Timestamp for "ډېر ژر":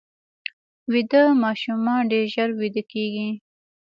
2.11-2.49